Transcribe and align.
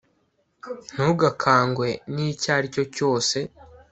ntugakangwe 0.93 1.87
ni 2.13 2.23
icyo 2.31 2.49
ari 2.57 2.67
cyo 2.73 2.83
cyose 2.95 3.37